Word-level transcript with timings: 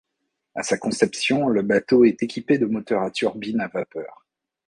À 0.55 0.63
sa 0.63 0.79
conception, 0.79 1.47
le 1.47 1.61
bateau 1.61 2.05
est 2.05 2.23
équipé 2.23 2.57
de 2.57 2.65
moteurs 2.65 3.03
à 3.03 3.11
turbine 3.11 3.59
à 3.61 3.67
vapeur. 3.67 4.25